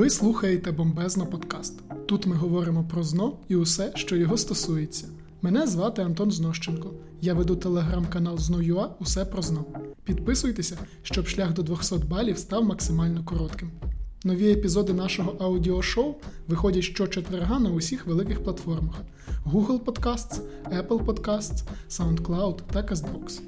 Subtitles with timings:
[0.00, 1.80] Ви слухаєте бомбезно подкаст.
[2.06, 5.08] Тут ми говоримо про зно і усе, що його стосується.
[5.42, 6.90] Мене звати Антон Знощенко.
[7.20, 9.64] Я веду телеграм-канал Зно.ua Усе про зно.
[10.04, 13.70] Підписуйтеся, щоб шлях до 200 балів став максимально коротким.
[14.24, 16.14] Нові епізоди нашого аудіошоу
[16.48, 18.94] виходять щочетверга на усіх великих платформах:
[19.46, 23.40] Google Podcasts, Apple Podcasts, SoundCloud та CastBox.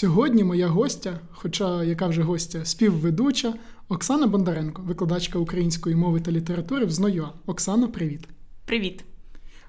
[0.00, 3.54] Сьогодні моя гостя, хоча яка вже гостя, співведуча
[3.88, 7.32] Оксана Бондаренко, викладачка української мови та літератури в ЗНОЮА.
[7.46, 8.28] Оксано, привіт.
[8.64, 9.04] Привіт.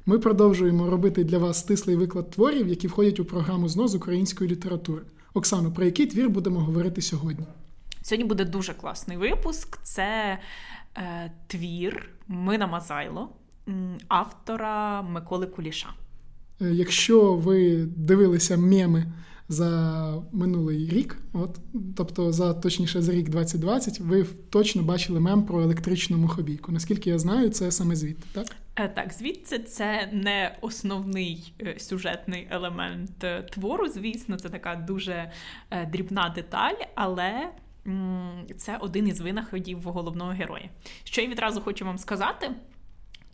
[0.06, 4.50] Ми продовжуємо робити для вас стислий виклад творів, які входять у програму ЗНО з української
[4.50, 5.02] літератури.
[5.34, 7.46] Оксано, про який твір будемо говорити сьогодні?
[8.02, 9.78] Сьогодні буде дуже класний випуск.
[9.84, 10.40] Це
[10.98, 13.30] е, твір Мина Мазайло,
[14.08, 15.88] автора Миколи Куліша.
[16.62, 19.14] Е, якщо ви дивилися меми
[19.50, 21.60] за минулий рік, от
[21.98, 26.72] тобто за точніше за рік 2020, ви точно бачили мем про електричну мухобійку.
[26.72, 28.48] Наскільки я знаю, це саме звідти, так?
[28.76, 33.88] Е, так, звідси це не основний е, сюжетний елемент е, твору.
[33.88, 35.32] Звісно, це така дуже
[35.92, 37.50] дрібна деталь, але.
[38.58, 40.70] Це один із винаходів головного героя.
[41.04, 42.52] Що я відразу хочу вам сказати.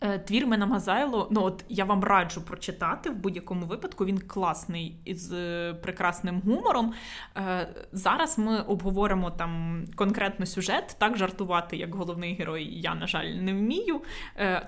[0.04, 4.04] Е, твір Мена Мазайло, ну от я вам раджу прочитати в будь-якому випадку.
[4.04, 6.92] Він класний із е, прекрасним гумором.
[7.36, 10.96] Е, зараз ми обговоримо там конкретно сюжет.
[10.98, 14.00] Так жартувати, як головний герой, я, на жаль, не вмію,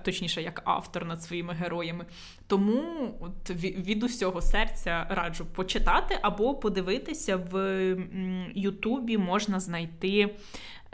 [0.04, 2.04] точніше, як автор над своїми героями.
[2.46, 2.82] Тому
[3.20, 7.96] от від усього серця раджу почитати або подивитися в
[8.54, 10.36] Ютубі можна знайти.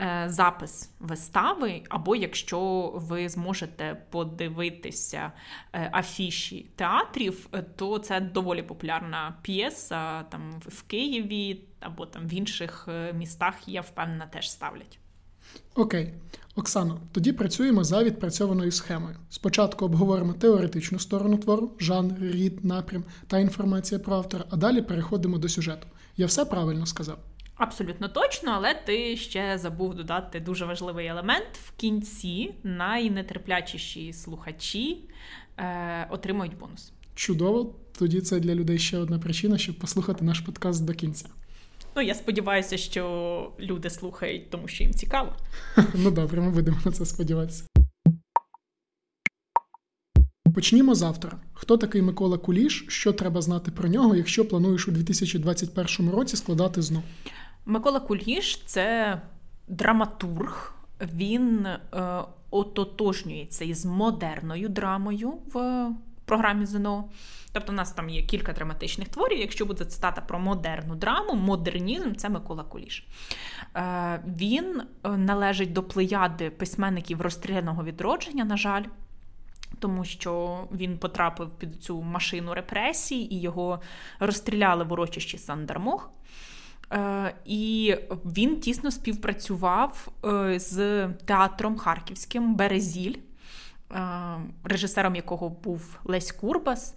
[0.03, 5.33] Е, запис вистави, або якщо ви зможете подивитися
[5.73, 12.35] е, афіші театрів, е, то це доволі популярна п'єса там в Києві або там в
[12.35, 14.99] інших містах, я впевнена, теж ставлять.
[15.75, 16.15] Окей.
[16.57, 19.17] Оксано, тоді працюємо за відпрацьованою схемою.
[19.31, 25.39] Спочатку обговоримо теоретичну сторону твору, жанр, рід, напрям та інформація про автора, а далі переходимо
[25.39, 25.87] до сюжету.
[26.17, 27.19] Я все правильно сказав.
[27.57, 31.49] Абсолютно точно, але ти ще забув додати дуже важливий елемент.
[31.65, 34.99] В кінці найнетерплячіші слухачі
[35.59, 36.93] е, отримують бонус.
[37.15, 41.29] Чудово, тоді це для людей ще одна причина, щоб послухати наш подкаст до кінця.
[41.97, 45.37] Ну, я сподіваюся, що люди слухають, тому що їм цікаво.
[45.95, 47.65] Ну добре, ми будемо на це сподіватися.
[50.55, 51.39] Почнімо завтра.
[51.53, 52.85] Хто такий Микола Куліш?
[52.89, 57.03] Що треба знати про нього, якщо плануєш у 2021 році складати ЗНО?
[57.67, 59.19] Микола Куліш це
[59.69, 60.75] драматург.
[61.15, 61.79] Він е,
[62.51, 65.87] ототожнюється із модерною драмою в
[66.25, 67.05] програмі ЗНО.
[67.53, 69.39] Тобто, у нас там є кілька драматичних творів.
[69.39, 73.07] Якщо буде цитата про модерну драму, модернізм це Микола Куліш.
[73.77, 78.85] Е, він е, належить до плеяди письменників розстріляного відродження, на жаль
[79.83, 83.81] тому що він потрапив під цю машину репресій і його
[84.21, 86.11] розстріляли в урочищі Сандармох.
[86.93, 93.17] Е, і він тісно співпрацював е, з театром Харківським Березіль,
[93.91, 94.01] е,
[94.65, 96.95] режисером якого був Лесь Курбас.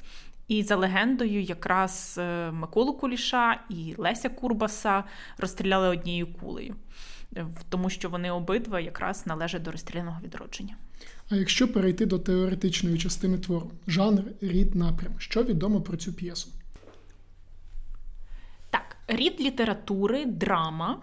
[0.47, 2.19] І за легендою, якраз
[2.51, 5.03] Миколу Куліша і Леся Курбаса
[5.38, 6.75] розстріляли однією кулею,
[7.69, 10.75] тому що вони обидва якраз належать до розстріляного відродження.
[11.30, 16.50] А якщо перейти до теоретичної частини твору, жанр, рід, напрям, що відомо про цю п'єсу?
[18.69, 21.02] Так, рід літератури, драма.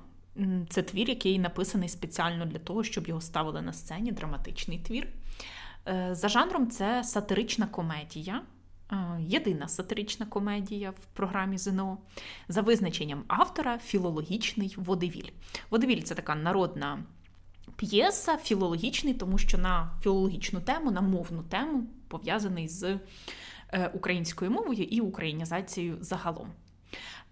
[0.68, 5.08] Це твір, який написаний спеціально для того, щоб його ставили на сцені, драматичний твір.
[5.88, 8.42] Е, за жанром, це сатирична комедія,
[8.92, 11.98] е, єдина сатирична комедія в програмі ЗНО.
[12.48, 15.30] За визначенням автора, філологічний водевіль.
[15.70, 16.98] Водевіль це така народна
[17.76, 22.98] п'єса філологічний, тому що на філологічну тему, на мовну тему пов'язаний з
[23.72, 26.48] е, українською мовою і українізацією загалом.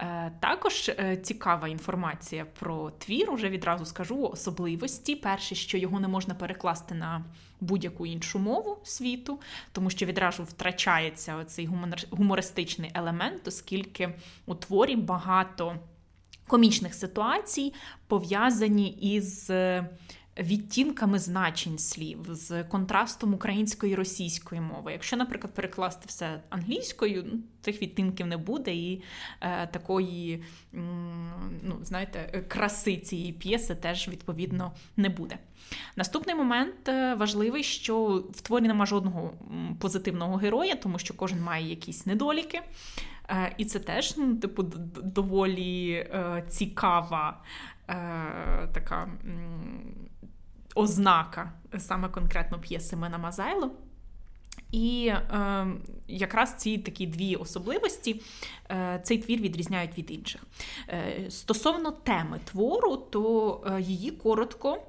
[0.00, 5.16] Е, також е, цікава інформація про твір, уже відразу скажу особливості.
[5.16, 7.24] Перше, що його не можна перекласти на
[7.60, 9.40] будь-яку іншу мову світу,
[9.72, 11.68] тому що відразу втрачається цей
[12.10, 14.14] гумористичний елемент, оскільки
[14.46, 15.76] у творі багато
[16.46, 17.74] комічних ситуацій
[18.06, 19.50] пов'язані із
[20.40, 24.92] відтінками значень слів, з контрастом української і російської мови.
[24.92, 29.02] Якщо, наприклад, перекласти все англійською, ну, цих відтінків не буде, і
[29.40, 30.42] е, такої,
[31.62, 35.38] ну, знаєте, краси цієї п'єси теж відповідно не буде.
[35.96, 39.32] Наступний момент е, важливий, що в творі нема жодного
[39.78, 42.60] позитивного героя, тому що кожен має якісь недоліки.
[43.28, 44.62] Е, і це теж ну, типу,
[45.02, 47.42] доволі е, цікава
[48.72, 49.08] така
[50.74, 53.70] ознака саме конкретно п'єси Мена Мазайло.
[54.72, 55.66] І е,
[56.08, 58.22] якраз ці такі дві особливості
[58.70, 60.42] е, цей твір відрізняють від інших.
[60.88, 64.82] Е, Стосовно теми твору, то е, її коротко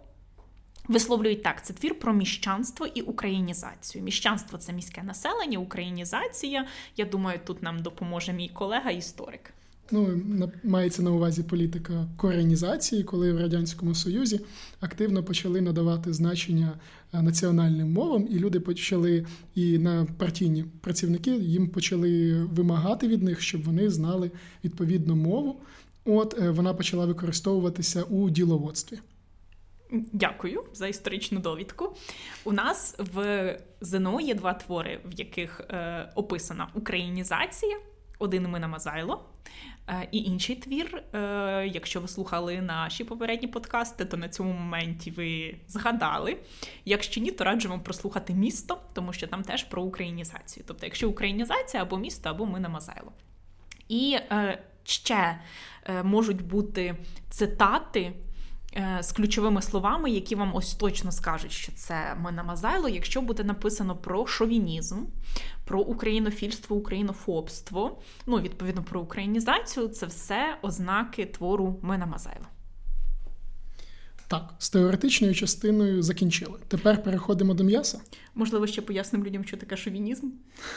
[0.88, 4.04] висловлюють так: це твір про міщанство і українізацію.
[4.04, 6.68] Міщанство це міське населення, українізація.
[6.98, 9.54] Я думаю, тут нам допоможе мій колега-історик.
[9.92, 10.22] Ну,
[10.64, 14.40] мається на увазі політика коренізації, коли в радянському союзі
[14.80, 16.80] активно почали надавати значення
[17.14, 23.42] е, національним мовам, і люди почали і на партійні працівники їм почали вимагати від них,
[23.42, 24.32] щоб вони знали
[24.64, 25.56] відповідну мову.
[26.06, 29.00] От е, вона почала використовуватися у діловодстві.
[30.14, 31.96] Дякую за історичну довідку.
[32.44, 37.78] У нас в ЗНО є два твори, в яких е, описана українізація.
[38.20, 39.26] Один Мина Мазайло,
[40.12, 45.56] і інший твір, е, якщо ви слухали наші попередні подкасти, то на цьому моменті ви
[45.68, 46.38] згадали.
[46.86, 50.64] Якщо ні, то раджу вам прослухати місто, тому що там теж про українізацію.
[50.68, 53.12] Тобто, якщо українізація або місто, або ми на Мазайло.
[53.90, 55.40] І е, ще
[56.04, 56.96] можуть бути
[57.30, 58.14] цитати.
[59.00, 64.28] З ключовими словами, які вам ось точно скажуть, що це Мазайло, якщо буде написано про
[64.28, 65.06] шовінізм,
[65.66, 72.46] про українофільство, українофобство, ну, відповідно, про українізацію, це все ознаки твору Мазайло.
[74.32, 76.60] Так, з теоретичною частиною закінчили.
[76.68, 78.00] Тепер переходимо до м'яса.
[78.36, 80.28] Можливо, ще поясним людям, що таке шовінізм.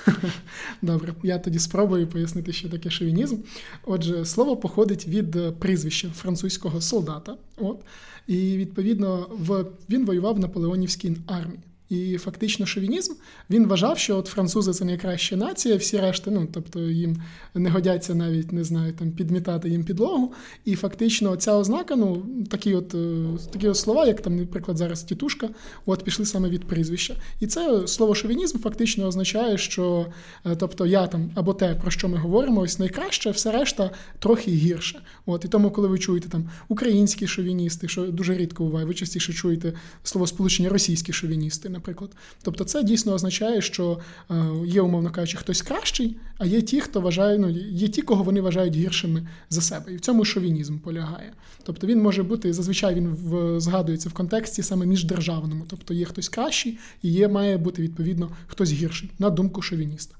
[0.82, 3.36] Добре, я тоді спробую пояснити, що таке шовінізм.
[3.84, 7.36] Отже, слово походить від прізвища французького солдата.
[7.56, 7.80] От,
[8.26, 11.60] І відповідно в він воював в наполеонівській армії.
[11.88, 13.12] І фактично шовінізм
[13.50, 17.16] він вважав, що от французи це найкраща нація, всі решти, ну тобто їм
[17.54, 20.32] не годяться навіть не знаю, там підмітати їм підлогу.
[20.64, 25.02] І фактично ця ознака, ну такі от е, такі от слова, як там, наприклад, зараз
[25.02, 25.48] тітушка,
[25.86, 27.16] от пішли саме від прізвища.
[27.40, 30.06] І це слово шовінізм фактично означає, що
[30.46, 34.50] е, тобто я там або те, про що ми говоримо, ось найкраще, все решта трохи
[34.50, 35.02] гірше.
[35.26, 39.32] От і тому, коли ви чуєте там українські шовіністи, що дуже рідко буває, ви частіше
[39.32, 39.72] чуєте
[40.02, 42.10] слово сполучення російські шовіністи наприклад.
[42.42, 43.98] Тобто, це дійсно означає, що
[44.30, 44.34] е,
[44.66, 48.40] є, умовно кажучи, хтось кращий, а є ті, хто вважає, ну є ті, кого вони
[48.40, 49.92] вважають гіршими за себе.
[49.92, 51.32] І в цьому шовінізм полягає.
[51.62, 55.64] Тобто він може бути зазвичай він в згадується в контексті саме міждержавному.
[55.68, 60.16] Тобто є хтось кращий і є, має бути відповідно хтось гірший, на думку шовініста.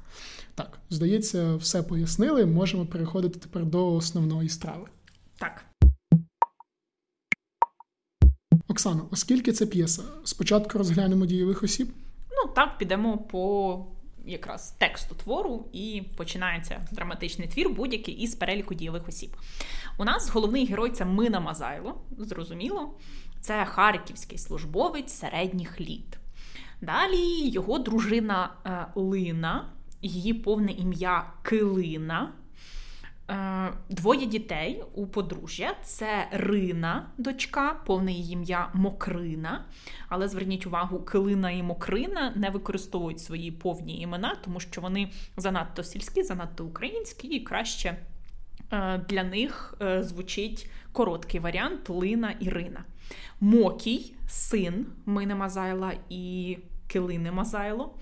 [0.54, 2.46] Так, здається, все пояснили.
[2.46, 4.86] Можемо переходити тепер до основної страви.
[5.38, 5.63] Так.
[8.84, 11.88] Оксано, оскільки це п'єса, спочатку розглянемо дієвих осіб?
[12.30, 13.86] Ну так, підемо по
[14.26, 19.36] якраз тексту твору, і починається драматичний твір, будь-який із переліку дієвих осіб.
[19.98, 22.94] У нас головний герой це Мина Мазайло, зрозуміло,
[23.40, 26.18] це харківський службовець середніх літ.
[26.82, 29.68] Далі його дружина е, Лина,
[30.02, 32.32] її повне ім'я Килина.
[33.30, 39.64] Е, двоє дітей у подружжя це Рина, дочка, повне її ім'я Мокрина.
[40.08, 45.82] Але зверніть увагу, Килина і Мокрина не використовують свої повні імена, тому що вони занадто
[45.82, 47.96] сільські, занадто українські, і краще
[48.72, 52.84] е, для них е, звучить короткий варіант Лина Ірина.
[53.40, 57.94] Мокій, син Мини Мазайла і Килини Мазайло,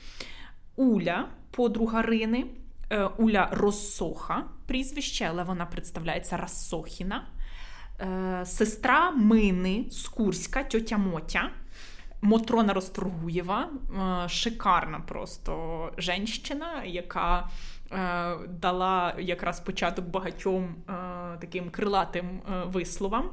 [0.76, 2.46] Уля, подруга Рини.
[2.92, 7.24] Е, Уля Розсоха, прізвище, але вона представляється Рассохіна.
[8.00, 11.50] Е, сестра Мини Скурська, тьотя Мотя.
[12.24, 13.68] Мотрона Росторгуєва,
[14.24, 17.48] е, шикарна просто женщина, яка
[18.48, 20.74] дала якраз початок багатьом
[21.40, 23.30] таким крилатим висловам,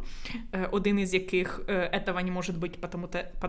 [0.72, 2.89] один із яких «этого не може бути,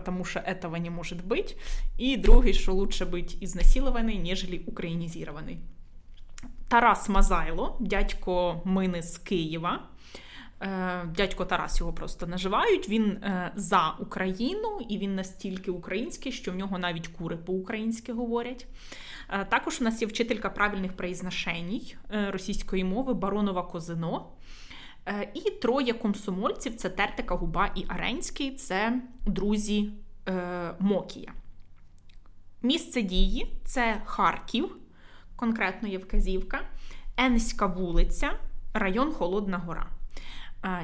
[0.05, 1.57] тому що этого не може бути,
[1.97, 5.59] і другий, що лучше бути ізнасилований, ніж українізований.
[6.71, 9.83] Тарас Мазайло, дядько Мини з Києва.
[10.61, 12.89] Е, дядько Тарас його просто наживають.
[12.89, 18.67] Він е, за Україну і він настільки український, що в нього навіть кури по-українськи говорять.
[19.29, 24.31] Е, також у нас є вчителька правильних произношень російської мови Баронова Козино.
[25.33, 29.91] І троє комсомольців це Тертика Губа і Аренський це друзі
[30.79, 31.33] Мокія.
[32.61, 34.80] Місце дії це Харків
[35.41, 36.61] конкретно є вказівка,
[37.17, 38.31] Енська вулиця,
[38.73, 39.89] район Холодна Гора.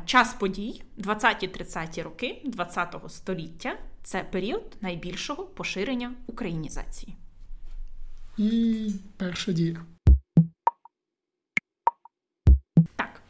[0.06, 7.16] Час подій 20-30 роки ХХ століття це період найбільшого поширення українізації.
[8.38, 9.86] І перша дія.
[12.96, 13.22] Так.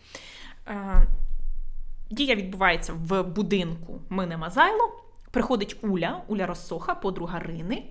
[2.10, 5.07] Дія відбувається в будинку Мине Мазайло.
[5.32, 7.84] Приходить Уля, Уля Росоха, подруга Рини.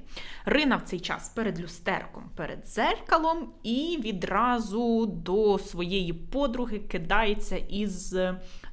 [0.45, 8.17] Рина в цей час перед люстерком, перед зеркалом, і відразу до своєї подруги кидається із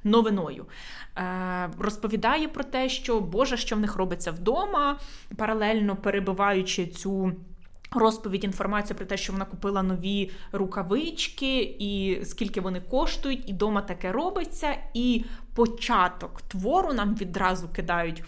[0.04, 0.66] новиною.
[1.16, 4.98] Е, Розповідає про те, що Боже, що в них робиться вдома,
[5.36, 7.32] паралельно перебиваючи цю.
[7.96, 13.80] Розповідь інформацію про те, що вона купила нові рукавички, і скільки вони коштують, і дома
[13.80, 14.76] таке робиться.
[14.94, 18.24] І початок твору нам відразу кидають е,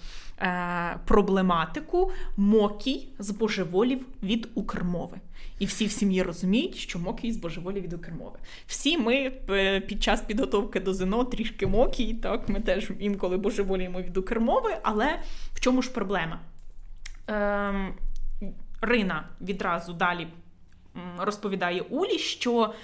[1.04, 5.16] проблематику Мокій з божеволів від Укрмови.
[5.58, 8.38] І всі в сім'ї розуміють, що Мокій з божеволів від Укрмови.
[8.66, 14.00] Всі ми е, під час підготовки до ЗНО трішки Мокій, так, ми теж інколи божеволіємо
[14.00, 15.20] від Укрмови, але
[15.54, 16.40] в чому ж проблема?
[17.30, 17.94] Е,
[18.80, 20.26] Рина відразу далі
[21.18, 22.74] розповідає Улі, що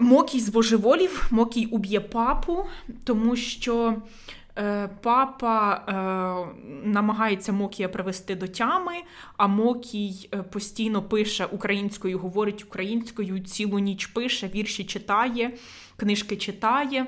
[0.00, 2.64] Мокій з божеволів, Мокій уб'є папу,
[3.04, 3.96] тому що е,
[5.00, 8.92] папа е, намагається Мокія привести до тями,
[9.36, 15.52] а Мокій е, постійно пише українською, говорить українською, цілу ніч пише, вірші читає,
[15.96, 17.06] книжки читає.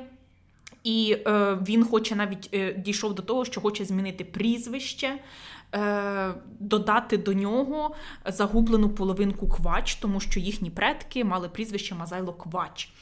[0.85, 5.19] І е, він хоче навіть е, дійшов до того, що хоче змінити прізвище,
[5.75, 7.95] е, додати до нього
[8.27, 12.93] загублену половинку квач, тому що їхні предки мали прізвище Мазайло Квач.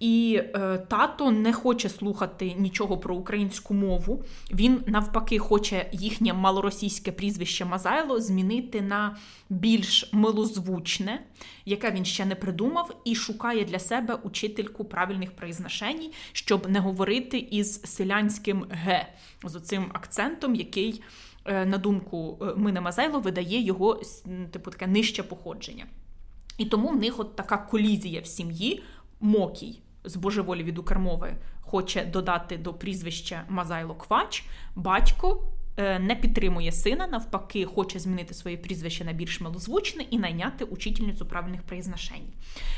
[0.00, 4.24] І е, тато не хоче слухати нічого про українську мову.
[4.52, 9.16] Він навпаки хоче їхнє малоросійське прізвище Мазайло змінити на
[9.48, 11.22] більш милозвучне,
[11.64, 17.38] яке він ще не придумав, і шукає для себе учительку правильних произношень, щоб не говорити
[17.38, 19.06] із селянським г
[19.44, 21.02] з оцим акцентом, який,
[21.44, 24.00] е, на думку е, Мини Мазайло, видає його
[24.50, 25.86] типу таке нижче походження.
[26.58, 28.82] І тому в них от така колізія в сім'ї
[29.20, 34.44] Мокій з божеволі від Укрмови хоче додати до прізвища Мазайло Квач,
[34.76, 35.42] батько
[35.76, 41.26] е, не підтримує сина, навпаки, хоче змінити своє прізвище на більш милозвучне і найняти учительницю
[41.26, 42.32] правильних произношень.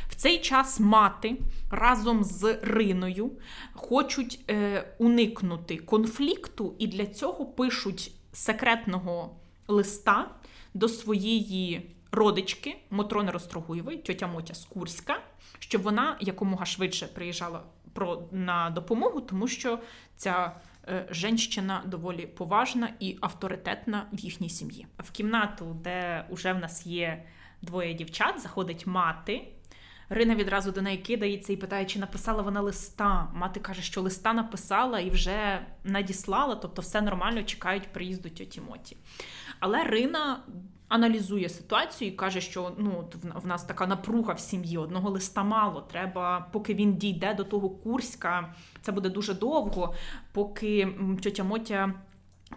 [0.09, 1.37] В цей час мати
[1.71, 3.31] разом з Риною
[3.73, 9.37] хочуть е, уникнути конфлікту, і для цього пишуть секретного
[9.69, 10.31] листа
[10.75, 15.21] до своєї родички Мотрони Рострогуєвої, тьотя Мотя Скурська,
[15.69, 19.79] щоб вона якомога швидше приїжджала про, на допомогу, тому що
[20.17, 20.53] ця
[20.89, 24.87] е, женщина доволі поважна і авторитетна в їхній сім'ї.
[24.99, 27.25] В кімнату, де вже в нас є
[27.63, 29.49] двоє дівчат, заходить мати.
[30.11, 33.31] Рина відразу до неї кидається і питає, чи написала вона листа.
[33.35, 38.97] Мати каже, що листа написала і вже надіслала, тобто все нормально, чекають приїзду тьоті Моті.
[39.61, 40.41] Але Рина
[40.89, 45.81] аналізує ситуацію і каже, що ну в нас така напруга в сім'ї, одного листа мало.
[45.81, 49.95] Треба, поки він дійде до того Курська, це буде дуже довго,
[50.33, 50.89] поки
[51.23, 51.95] тьотя Мотя.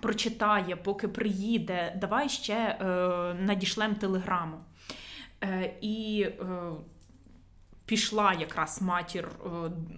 [0.01, 2.85] Прочитає, поки приїде, давай ще е,
[3.33, 4.57] надішлем телеграму.
[5.43, 6.35] Е, І е,
[7.85, 9.49] пішла якраз матір е,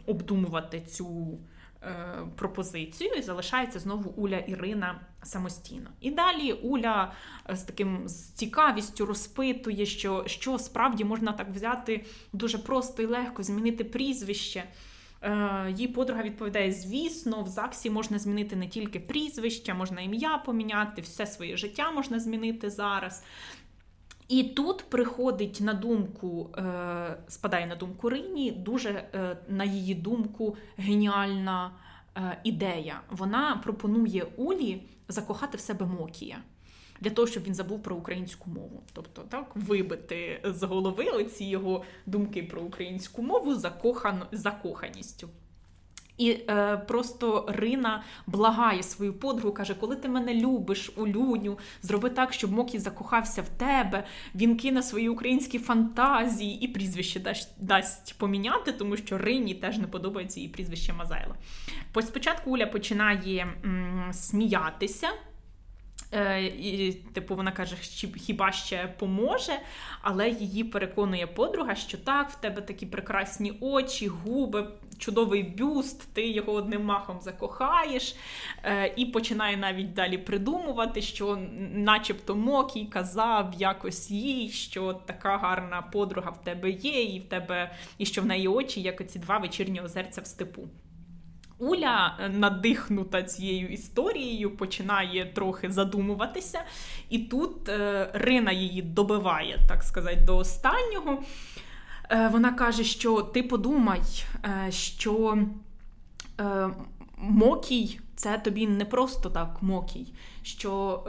[0.05, 1.39] обдумувати цю
[1.85, 5.89] Е, пропозицію, і залишається знову Уля Ірина самостійно.
[6.01, 7.13] І далі Уля
[7.49, 13.05] е, з таким з цікавістю розпитує, що що справді можна так взяти дуже просто і
[13.05, 14.63] легко змінити прізвище.
[15.69, 21.25] Її подруга відповідає: звісно, в ЗАГСі можна змінити не тільки прізвище, можна ім'я поміняти, все
[21.25, 23.23] своє життя можна змінити зараз.
[24.27, 30.55] І тут приходить на думку, е, спадає на думку Рині, дуже, е, на її думку,
[30.77, 31.71] геніальна
[32.17, 33.01] е, ідея.
[33.09, 36.37] Вона пропонує Улі закохати в себе Мокія.
[37.01, 38.83] Для того, щоб він забув про українську мову.
[38.93, 44.21] Тобто, так, вибити з голови оці його думки про українську мову закохан...
[44.31, 45.29] закоханістю.
[46.17, 52.33] І е, просто Рина благає свою подругу, каже: Коли ти мене любиш, улюню, зроби так,
[52.33, 54.03] щоб Мокі закохався в тебе,
[54.35, 59.87] він кине свої українські фантазії і прізвище дасть, дасть поміняти, тому що Рині теж не
[59.87, 61.35] подобається її прізвище Мазайло.
[62.01, 65.07] Спочатку Уля починає м, сміятися.
[66.13, 67.75] Е, і, Типу, вона каже,
[68.17, 69.53] хіба ще поможе,
[70.01, 74.67] але її переконує подруга, що так, в тебе такі прекрасні очі, губи,
[74.97, 78.15] чудовий бюст, ти його одним махом закохаєш,
[78.63, 81.39] е, і починає навіть далі придумувати, що,
[81.73, 87.75] начебто, Мокій казав якось їй, що така гарна подруга в тебе є, і в тебе,
[87.97, 90.67] і що в неї очі, як оці два вечірні озерця в степу.
[91.59, 96.59] Уля, е, надихнута цією історією, починає трохи задумуватися,
[97.09, 101.23] і тут е, Рина її добиває, так сказати, до останнього.
[102.09, 104.01] Е, вона каже, що ти подумай,
[104.69, 105.37] що
[107.17, 111.03] Мокій це тобі не просто так мокій, що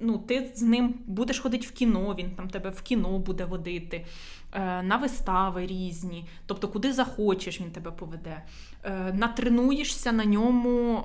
[0.00, 4.06] ну, ти з ним будеш ходити в кіно, він там тебе в кіно буде водити,
[4.82, 8.42] на вистави різні, тобто куди захочеш, він тебе поведе.
[8.84, 10.98] Е, натренуєшся на ньому,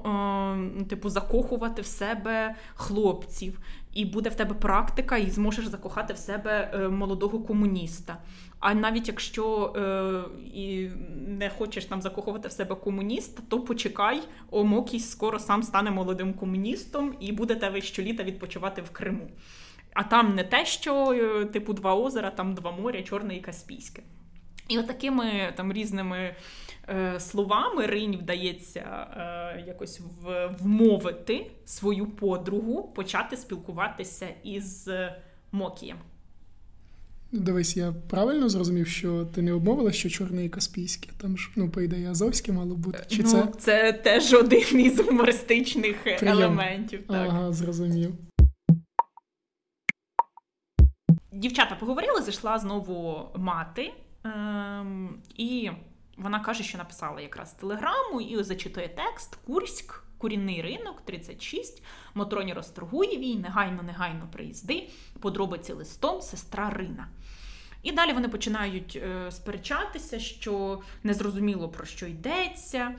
[0.79, 3.59] е, типу, закохувати в себе хлопців,
[3.93, 8.17] і буде в тебе практика, і зможеш закохати в себе е, молодого комуніста.
[8.59, 10.23] А навіть якщо е,
[10.53, 10.89] і
[11.27, 17.15] не хочеш там закохувати в себе комуніста, то почекай, Омокісь скоро сам стане молодим комуністом
[17.19, 19.27] і будете ви щоліта відпочивати в Криму.
[19.97, 24.01] А там не те, що е, типу два озера, там два моря, Чорне і Каспійське.
[24.67, 26.35] І отакими там різними
[26.89, 34.89] е, словами Ринь вдається е, якось в, вмовити свою подругу почати спілкуватися із
[35.51, 35.97] Мокієм.
[37.31, 41.09] Дивись, я правильно зрозумів, що ти не обмовила, що чорне і Каспійське.
[41.21, 43.03] Там ж, ну, по ідеї, Азовське мало бути.
[43.07, 46.37] Чи ну, це це теж один із гумористичних Прийом.
[46.37, 47.07] елементів.
[47.07, 47.27] Так.
[47.29, 48.13] Ага, зрозумів.
[51.37, 55.71] Дівчата поговорили, зайшла знову мати, ем, і
[56.17, 60.03] вона каже, що написала якраз телеграму і зачитує текст Курськ.
[60.17, 64.89] Курінний ринок 36, Мотроні Росторгуєвій, негайно, негайно приїзди,
[65.19, 67.07] подробиці листом, сестра Рина.
[67.83, 72.95] І далі вони починають е, сперечатися, що незрозуміло про що йдеться,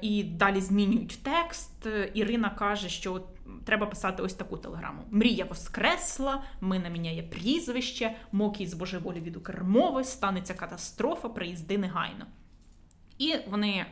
[0.00, 1.86] і далі змінюють текст.
[2.14, 3.22] Ірина каже, що
[3.64, 10.04] треба писати ось таку телеграму: Мрія воскресла, мина міняє прізвище, мокій з божеволі від укрмови,
[10.04, 12.26] станеться катастрофа, приїзди негайно.
[13.18, 13.86] І вони е,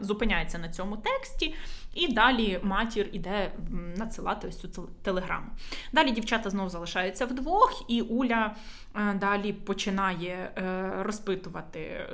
[0.00, 1.54] зупиняються на цьому тексті,
[1.94, 3.52] і далі матір іде
[3.96, 5.46] надсилати ось цю телеграму.
[5.92, 8.54] Далі дівчата знову залишаються вдвох, і Уля
[8.96, 12.06] е, далі починає е, розпитувати.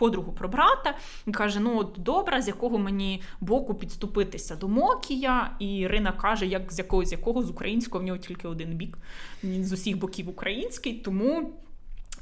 [0.00, 0.94] Подругу про брата
[1.26, 5.50] і каже: Ну, от добре, з якого мені боку підступитися до Мокія.
[5.58, 8.98] І Ірина каже, як з якого з якого з українського в нього тільки один бік,
[9.44, 11.52] він з усіх боків український, тому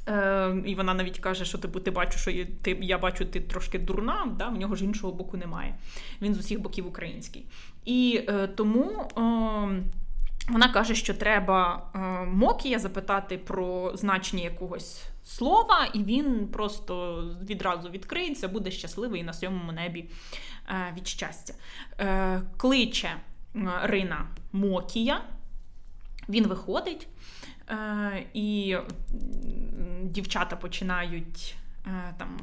[0.09, 3.79] Е, І вона навіть каже, що типу, ти бачу, що ти, я бачу, ти трошки
[3.79, 4.49] дурна, да?
[4.49, 5.75] в нього ж іншого боку немає.
[6.21, 7.45] Він з усіх боків український.
[7.85, 9.09] І е, тому.
[9.17, 9.83] Е,
[10.49, 17.89] вона каже, що треба е, Мокія запитати про значення якогось слова, і він просто відразу
[17.89, 20.09] відкриється, буде щасливий на сьомому небі
[20.69, 21.53] е, від щастя.
[21.99, 23.09] Е, кличе
[23.81, 25.21] Рина Мокія,
[26.29, 27.07] він виходить.
[28.33, 28.77] І
[30.03, 31.55] дівчата починають
[32.17, 32.37] там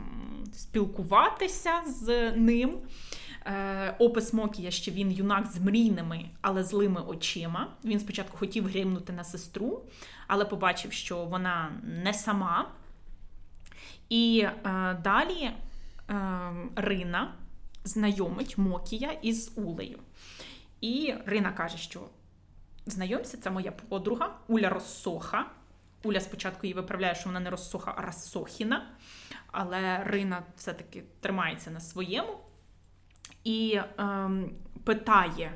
[0.52, 2.78] спілкуватися з ним.
[3.46, 7.68] Е, опис Мокія, що він юнак з мрійними, але злими очима.
[7.84, 9.82] Він спочатку хотів гримнути на сестру,
[10.26, 12.68] але побачив, що вона не сама.
[14.08, 15.54] І е, далі е,
[16.76, 17.34] Рина
[17.84, 19.98] знайомить Мокія із Улею.
[20.80, 22.00] І Рина каже, що
[22.88, 25.46] Знайомся, це моя подруга Уля Розсоха.
[26.02, 28.86] Уля спочатку її виправляє, що вона не Розсоха, а Рассохіна.
[29.52, 32.45] Але Рина все-таки тримається на своєму.
[33.46, 34.50] І ем,
[34.84, 35.52] питає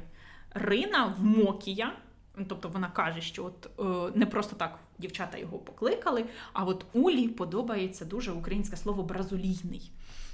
[0.50, 1.92] Рина в Мокія.
[2.48, 7.28] Тобто вона каже, що от е, не просто так дівчата його покликали, а от Улі
[7.28, 9.90] подобається дуже українське слово бразолійний.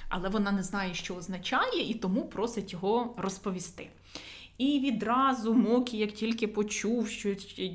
[0.08, 3.88] Але вона не знає, що означає, і тому просить його розповісти.
[4.58, 7.34] І відразу Мокі, як тільки почув, що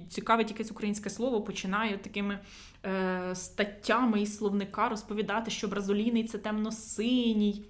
[0.10, 2.40] цікавить якесь українське слово, починає такими
[2.86, 7.66] е, статтями із словника розповідати, що бразолійний це темно-синій.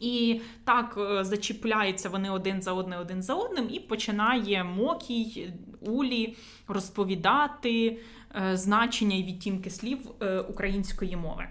[0.00, 6.36] І так е, зачіпляються вони один за одним, один за одним, і починає Мокій Улі
[6.68, 7.98] розповідати
[8.34, 11.46] е, значення і відтінки слів е, української мови.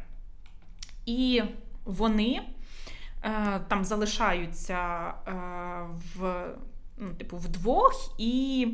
[1.05, 1.41] І
[1.85, 2.41] вони
[3.67, 5.13] там залишаються
[6.15, 6.45] в,
[6.97, 8.67] ну, типу, вдвох і.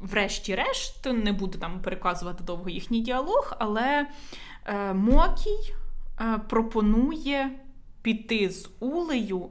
[0.00, 4.06] Врешті-решт, не буду там переказувати довго їхній діалог, але
[4.94, 5.74] Мокій
[6.48, 7.50] пропонує
[8.02, 9.50] піти з Улею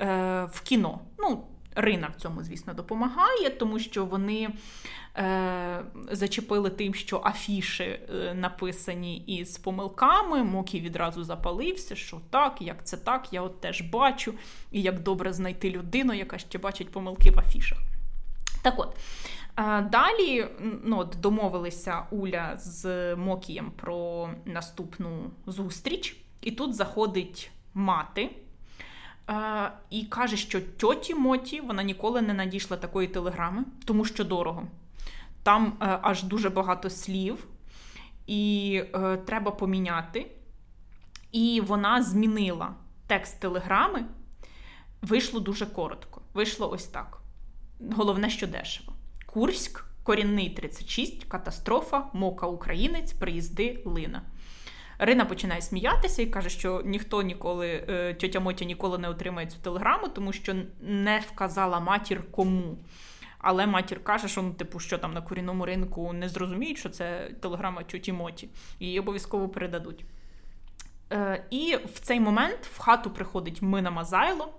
[0.00, 1.00] е, в кіно.
[1.18, 4.48] Ну, Рина в цьому, звісно, допомагає, тому що вони
[5.16, 10.44] е, зачепили тим, що афіші е, написані із помилками.
[10.44, 14.34] Мокі відразу запалився, що так, як це так, я от теж бачу,
[14.72, 17.78] і як добре знайти людину, яка ще бачить помилки в афішах.
[18.62, 18.96] Так от.
[19.56, 20.46] Е, далі
[20.84, 28.30] ну, от, домовилися Уля з Мокієм про наступну зустріч, і тут заходить мати.
[29.30, 34.66] Е, і каже, що тьоті Моті вона ніколи не надійшла такої телеграми, тому що дорого.
[35.42, 37.46] Там е, аж дуже багато слів,
[38.26, 40.26] і е, треба поміняти.
[41.32, 42.74] І вона змінила
[43.06, 44.04] текст телеграми,
[45.02, 46.20] вийшло дуже коротко.
[46.34, 47.18] Вийшло ось так.
[47.92, 48.92] Головне, що дешево.
[49.26, 54.22] Курськ, корінний 36, катастрофа, мока українець, приїзди Лина.
[55.02, 59.58] Рина починає сміятися і каже, що ніхто ніколи, е, тьотя Мотя ніколи не отримає цю
[59.58, 62.78] телеграму, тому що не вказала матір кому.
[63.38, 67.30] Але матір каже, що ну, типу, що там на корінному ринку не зрозуміють, що це
[67.40, 68.48] телеграма тьоті Моті,
[68.80, 70.04] її обов'язково передадуть.
[71.12, 74.54] Е, І в цей момент в хату приходить Мина Мазайло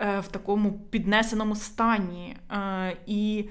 [0.00, 2.36] е, в такому піднесеному стані.
[2.52, 3.48] Е, І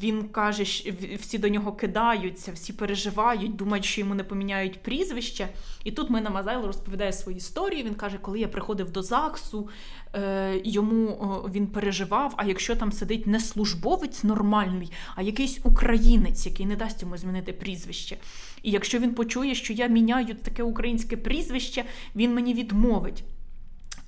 [0.00, 5.48] він каже, що всі до нього кидаються, всі переживають, думають, що йому не поміняють прізвище.
[5.84, 7.84] І тут Мина Мазайло розповідає свою історію.
[7.84, 9.68] Він каже, коли я приходив до ЗАГСу,
[10.14, 11.06] е, йому
[11.54, 12.34] він переживав.
[12.36, 17.52] А якщо там сидить не службовець нормальний, а якийсь українець, який не дасть йому змінити
[17.52, 18.16] прізвище.
[18.62, 21.84] І якщо він почує, що я міняю таке українське прізвище,
[22.16, 23.24] він мені відмовить.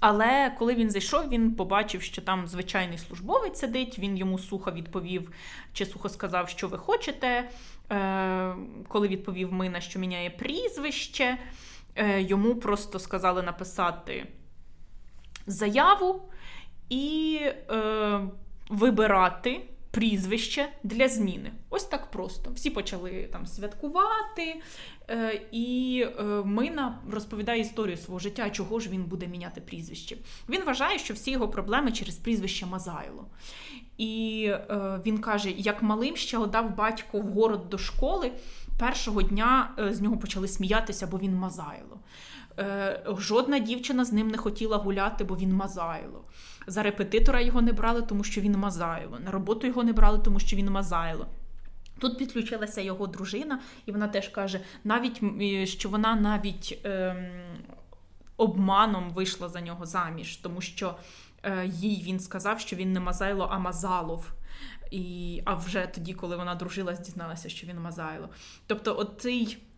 [0.09, 3.99] Але коли він зайшов, він побачив, що там звичайний службовець сидить.
[3.99, 5.33] Він йому сухо відповів,
[5.73, 7.51] чи сухо сказав, що ви хочете.
[7.93, 8.55] Е,
[8.89, 11.39] коли відповів Мина, що міняє прізвище,
[11.97, 14.27] е, йому просто сказали написати
[15.47, 16.23] заяву
[16.89, 17.41] і
[17.71, 18.21] е,
[18.69, 19.61] вибирати
[19.97, 21.53] прізвище для зміни.
[21.71, 22.51] Ось так просто.
[22.55, 24.61] Всі почали там святкувати,
[25.11, 30.17] е, і е, Мина розповідає історію свого життя, чого ж він буде міняти прізвище.
[30.49, 33.27] Він вважає, що всі його проблеми через прізвище Мазайло.
[33.99, 38.33] І е, він каже: як малим ще отдав батько в город до школи,
[38.79, 42.01] першого дня з нього почали сміятися, бо він Мазайло.
[42.59, 46.25] Е, жодна дівчина з ним не хотіла гуляти, бо він Мазайло.
[46.67, 49.19] За репетитора його не брали, тому що він Мазайло.
[49.19, 51.27] На роботу його не брали, тому що він Мазайло.
[51.99, 55.21] Тут підключилася його дружина, і вона теж каже, навіть
[55.69, 57.31] що вона навіть ем,
[58.37, 60.97] обманом вийшла за нього заміж, тому що
[61.43, 64.33] е, їй він сказав, що він не Мазайло, а Мазалов.
[64.91, 68.29] І, А вже тоді, коли вона дружилась, дізналася, що він Мазайло.
[68.67, 69.76] Тобто, оцей Е,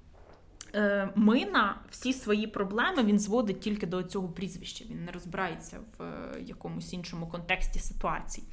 [1.15, 4.85] Мина всі свої проблеми він зводить тільки до цього прізвища.
[4.91, 8.47] Він не розбирається в е, якомусь іншому контексті ситуації.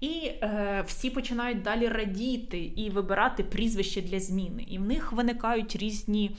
[0.00, 4.66] І е, всі починають далі радіти і вибирати прізвище для зміни.
[4.68, 6.36] І в них виникають різні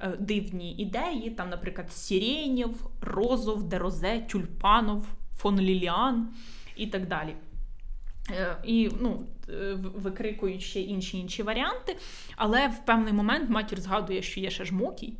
[0.00, 1.30] е, дивні ідеї.
[1.30, 6.28] Там, наприклад, Сірєнєв, Розов, Дерозе, Тюльпанов, фон Ліліан
[6.76, 7.34] і так далі.
[8.30, 11.96] Е, і ну, е, викрикують ще інші інші варіанти.
[12.36, 15.14] Але в певний момент матір згадує, що є ще жмокій,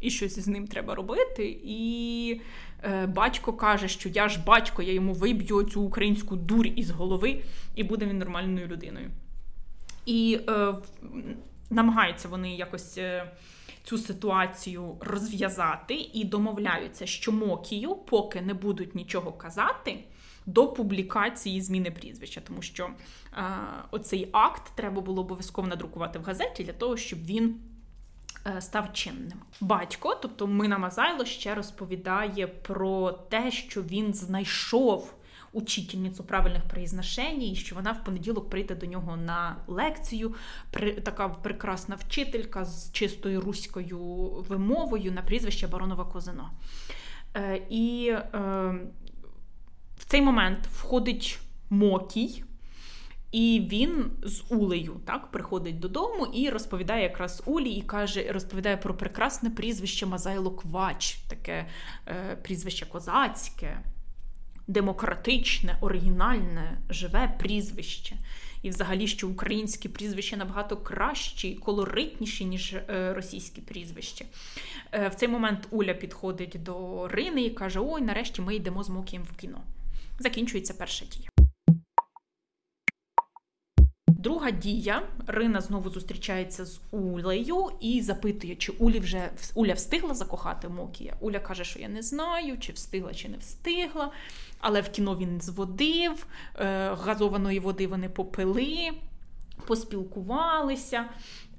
[0.00, 1.60] і щось з ним треба робити.
[1.64, 2.40] І
[2.82, 7.42] е, батько каже, що я ж батько, я йому виб'ю цю українську дурь із голови,
[7.74, 9.10] і буде він нормальною людиною.
[10.06, 10.74] І е,
[11.70, 12.98] намагаються вони якось.
[12.98, 13.30] Е,
[13.88, 20.04] Цю ситуацію розв'язати і домовляються, що Мокію, поки не будуть нічого казати,
[20.46, 23.42] до публікації зміни прізвища, тому що е,
[23.90, 27.60] оцей акт треба було обов'язково надрукувати в газеті для того, щоб він.
[28.46, 29.40] Е, став чинним.
[29.60, 35.14] Батько, тобто Мина Мазайло, ще розповідає про те, що він знайшов
[35.58, 40.34] учительницю правильних произношень, що вона в понеділок прийде до нього на лекцію.
[40.70, 43.98] При, така прекрасна вчителька з чистою руською
[44.48, 46.50] вимовою на прізвище Баронова Козино.
[47.36, 48.28] Е, І е,
[49.98, 51.38] в цей момент входить
[51.70, 52.44] Мокій,
[53.32, 58.94] і він з Улею так, приходить додому і розповідає якраз Улі, і каже, розповідає про
[58.94, 61.66] прекрасне прізвище Мазайло Квач, таке
[62.06, 63.80] е, прізвище козацьке,
[64.68, 68.16] демократичне, оригінальне, живе прізвище.
[68.62, 74.24] І, взагалі, що українські прізвища набагато кращі, колоритніші, ніж е, російські прізвища.
[74.92, 78.88] Е, в цей момент Уля підходить до Рини і каже: Ой, нарешті ми йдемо з
[78.88, 79.60] Мокієм в кіно
[80.18, 81.47] закінчується перша дія.
[84.28, 90.68] Друга дія Рина знову зустрічається з Улею і запитує, чи Улі вже Уля встигла закохати
[90.68, 91.16] Мокія.
[91.20, 94.10] Уля каже, що я не знаю, чи встигла, чи не встигла.
[94.60, 98.90] Але в кіно він зводив, е, газованої води вони попили,
[99.66, 101.04] поспілкувалися,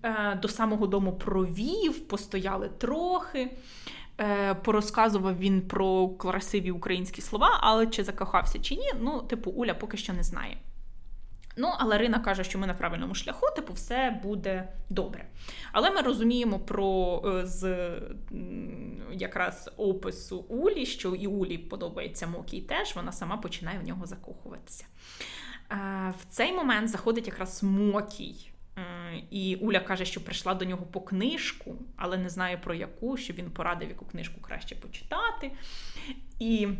[0.03, 3.51] е, до самого дому провів, постояли трохи.
[4.19, 9.73] Е, порозказував він про красиві українські слова, але чи закохався чи ні, ну, типу, Уля
[9.73, 10.57] поки що не знає.
[11.59, 15.25] Ну, але Рина каже, що ми на правильному шляху, типу, все буде добре.
[15.71, 17.89] Але ми розуміємо про е, з
[19.13, 24.85] якраз опису Улі, що і Улі подобається Мокій теж, вона сама починає в нього закохуватися.
[25.71, 28.51] Е, в цей момент заходить якраз Мокій
[29.31, 33.33] І Уля каже, що прийшла до нього по книжку, але не знає про яку, що
[33.33, 35.51] він порадив, яку книжку краще почитати.
[36.39, 36.77] І е,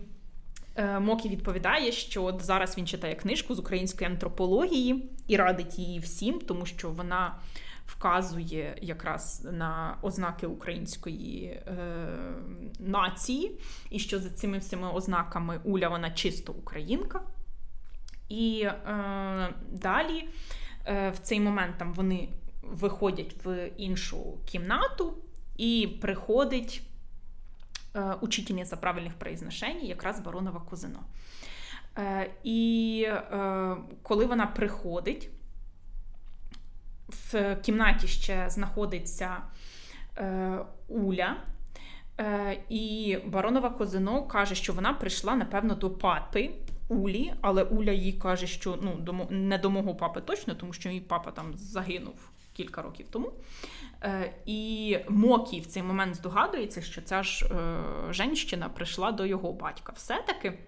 [0.99, 6.39] Мокі відповідає, що от зараз він читає книжку з української антропології і радить її всім,
[6.39, 7.35] тому що вона
[7.85, 11.63] вказує якраз на ознаки української е,
[12.79, 17.21] нації, і що за цими всіма ознаками Уля вона чисто українка.
[18.29, 20.29] І е, далі
[20.85, 22.29] е, в цей момент там вони
[22.63, 25.17] виходять в іншу кімнату,
[25.57, 26.88] і приходить е,
[28.21, 30.99] учительниця правильних произношень, якраз Баронова Козино.
[31.97, 35.30] Е, І е, коли вона приходить,
[37.10, 39.38] в кімнаті ще знаходиться
[40.17, 41.38] е, Уля.
[42.19, 46.52] Е, І Баронова Козино каже, що вона прийшла, напевно, до папи
[46.88, 50.99] Улі, але Уля їй каже, що ну, не до мого папи точно, тому що мій
[50.99, 53.32] папа там загинув кілька років тому.
[54.04, 59.54] Е, І Мокі в цей момент здогадується, що ця ж е, женщина прийшла до його
[59.54, 59.93] батька.
[59.95, 60.60] Все-таки.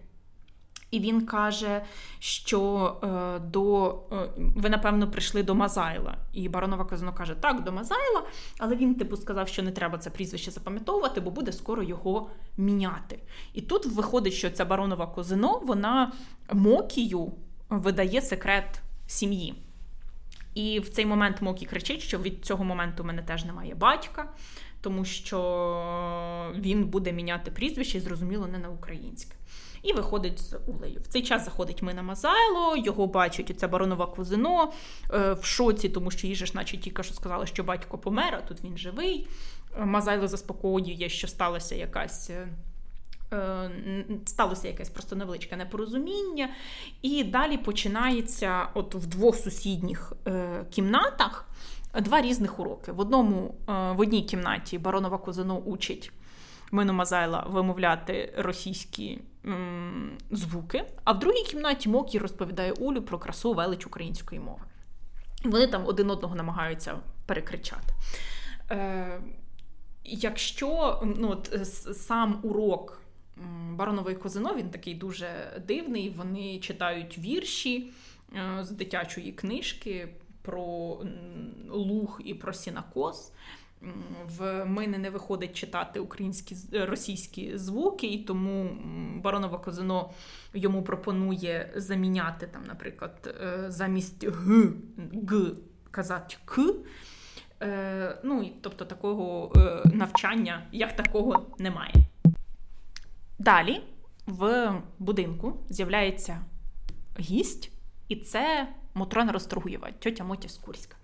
[0.92, 1.82] І він каже,
[2.20, 2.62] що
[3.04, 6.18] е, до е, ви, напевно, прийшли до Мазайла.
[6.34, 8.24] І Баронова Казано каже, так, до Мазайла,
[8.60, 13.20] але він, типу, сказав, що не треба це прізвище запам'ятовувати, бо буде скоро його міняти.
[13.54, 16.12] І тут виходить, що ця Баронова Козино, вона
[16.54, 17.32] Мокію
[17.70, 19.71] видає секрет сім'ї.
[20.54, 24.30] І в цей момент Мокі кричить, що від цього моменту в мене теж немає батька,
[24.82, 29.36] тому що він буде міняти прізвище, зрозуміло, не на українське
[29.84, 31.02] і виходить з Улею.
[31.04, 34.72] В цей час заходить Мина Мазайло, його бачить оця баронова Кузино
[35.14, 38.42] е, в шоці, тому що їй ж, наче тільки що сказали, що батько помер, а
[38.42, 39.28] тут він живий.
[39.80, 42.32] Е, Мазайло заспокоює, що сталося якась.
[43.34, 43.72] Е,
[44.26, 46.50] сталося якесь просто невеличке непорозуміння,
[47.02, 51.50] і далі починається от в двох сусідніх е, кімнатах
[52.02, 52.92] два різних уроки.
[52.92, 56.12] В одному е, в одній кімнаті Баронова Козино учить
[56.72, 59.20] Мину Мазайла вимовляти російські
[60.32, 64.62] звуки, а в другій кімнаті Мокі розповідає Улю про красу велич української мови.
[65.44, 67.94] Вони там один одного намагаються перекричати.
[70.04, 71.68] Якщо ну, от,
[71.98, 73.01] сам урок
[73.72, 75.28] Баронової Козино, він такий дуже
[75.68, 77.92] дивний, вони читають вірші
[78.36, 80.08] е, з дитячої книжки
[80.42, 80.98] про
[81.70, 83.32] луг і про сінакос
[84.38, 88.70] в мене не виходить читати українські російські звуки, і тому
[89.24, 90.10] Баронова Козино
[90.54, 94.74] йому пропонує заміняти там, наприклад, е, замість г
[95.28, 95.52] г
[95.92, 96.62] казати к.
[97.62, 99.52] Е, ну, Тобто такого
[99.94, 101.94] навчання як такого немає.
[103.42, 103.82] Далі
[104.28, 106.42] в будинку з'являється
[107.20, 107.72] гість,
[108.08, 110.96] і це Мотрона Ростругуєва, тьотя Мотя Скурська.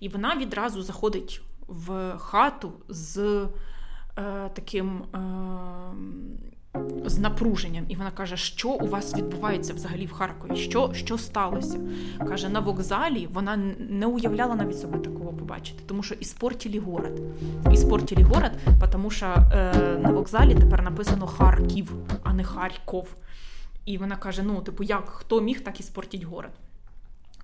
[0.00, 3.18] І вона відразу заходить в хату з
[4.18, 5.02] е, таким.
[5.02, 5.20] Е,
[7.06, 10.56] з напруженням, і вона каже, що у вас відбувається взагалі в Харкові?
[10.56, 11.78] Що що сталося?
[12.28, 17.20] Каже, на вокзалі вона не уявляла навіть себе такого побачити, тому що іспортілі город.
[17.72, 18.52] Іспортілі город,
[18.92, 23.14] тому що е, на вокзалі тепер написано Харків, а не Харков.
[23.84, 26.50] І вона каже: ну, типу, як хто міг, так і спортіть город.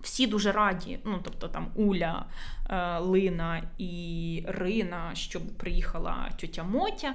[0.00, 2.26] Всі дуже раді, ну тобто там Уля,
[2.70, 7.14] е, Лина і Рина, щоб приїхала тьотя Мотя,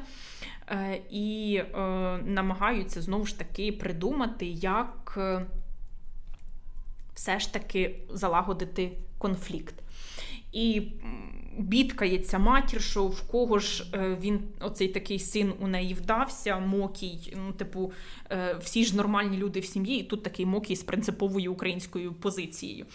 [0.69, 1.77] е, і е,
[2.25, 5.19] намагаються знову ж таки придумати, як
[7.13, 9.75] все ж таки залагодити конфлікт.
[10.51, 10.91] І
[11.57, 17.33] бідкається матір, що в кого ж е, він, оцей такий син у неї вдався, мокій.
[17.37, 17.91] Ну, типу,
[18.31, 22.85] е, всі ж нормальні люди в сім'ї, і тут такий мокій з принциповою українською позицією.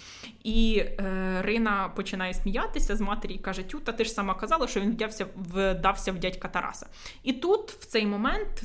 [0.45, 4.69] І е, Рина починає сміятися з матері і каже: Тю, та ти ж сама казала,
[4.69, 6.87] що він вдався, вдався в дядька Тараса.
[7.23, 8.63] І тут, в цей момент.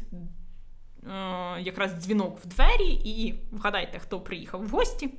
[1.60, 5.10] Якраз дзвінок в двері, і вгадайте, хто приїхав в гості.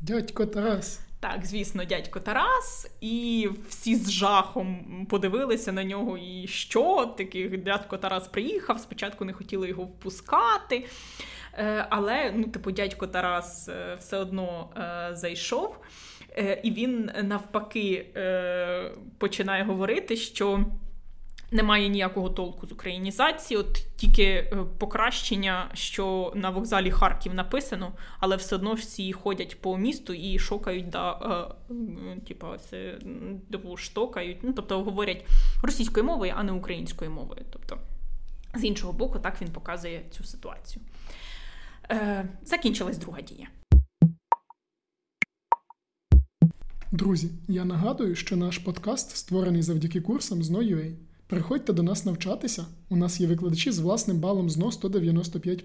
[0.00, 1.00] Дядько Тарас.
[1.22, 6.18] Так, звісно, дядько Тарас, і всі з жахом подивилися на нього.
[6.18, 7.14] І що?
[7.16, 10.86] таких дядько Тарас приїхав, спочатку не хотіли його впускати.
[11.54, 15.78] Е, але, ну, типу, дядько Тарас е, все одно е, зайшов,
[16.62, 18.06] і він навпаки
[19.18, 20.64] починає говорити, що
[21.52, 28.36] немає ніякого толку з українізації, от тільки е, покращення, що на вокзалі Харків написано, але
[28.36, 31.12] все одно всі ходять по місту і шокають, да,
[31.70, 32.98] е, типа, це
[33.50, 35.26] типу, штокають, ну тобто говорять
[35.62, 37.42] російською мовою, а не українською мовою.
[37.50, 37.78] Тобто,
[38.54, 40.82] з іншого боку, так він показує цю ситуацію.
[41.90, 43.48] Е, Закінчилась друга дія.
[46.92, 50.92] Друзі, я нагадую, що наш подкаст створений завдяки курсам з NoUA.
[51.32, 52.66] Приходьте до нас навчатися.
[52.88, 55.64] У нас є викладачі з власним балом ЗНО 195,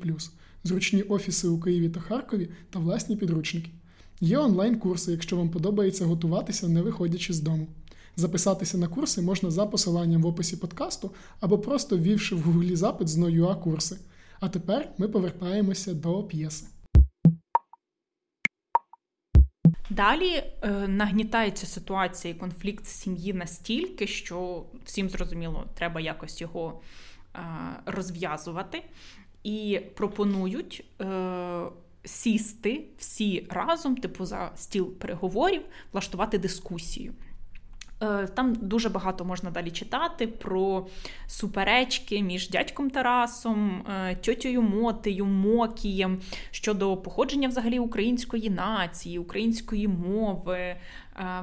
[0.63, 3.71] зручні офіси у Києві та Харкові та власні підручники.
[4.21, 7.67] Є онлайн-курси, якщо вам подобається готуватися, не виходячи з дому.
[8.15, 13.07] Записатися на курси можна за посиланням в описі подкасту або просто ввівши в гуглі запит
[13.07, 13.97] з NoUA курси.
[14.39, 16.65] А тепер ми повертаємося до п'єси.
[19.97, 26.81] Далі е, нагнітається ситуація і конфлікт в сім'ї настільки, що всім зрозуміло, треба якось його
[27.35, 27.39] е,
[27.85, 28.83] розв'язувати,
[29.43, 31.61] і пропонують е,
[32.03, 37.13] сісти всі разом, типу за стіл переговорів, влаштувати дискусію.
[38.03, 40.87] Е, там дуже багато можна далі читати про
[41.27, 46.19] суперечки між дядьком Тарасом, е, тьотєю Мотею, Мокієм
[46.51, 50.79] щодо походження взагалі української нації, української мови, е,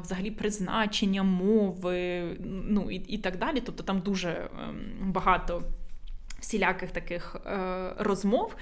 [0.03, 3.63] взагалі призначення мови, ну і, і так далі.
[3.67, 5.63] Тобто там дуже ем, багато
[6.41, 7.37] всіляких таких
[7.99, 8.57] розмов.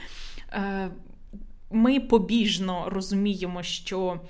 [1.71, 4.21] Ми побіжно розуміємо, що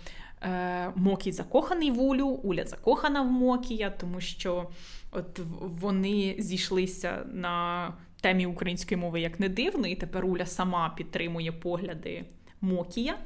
[0.94, 4.68] Мокій закоханий в Улю, Уля закохана в Мокія, тому що
[5.10, 7.88] от вони зійшлися на
[8.20, 12.24] темі української мови як не дивно, і тепер Уля сама підтримує погляди
[12.60, 13.18] Мокія.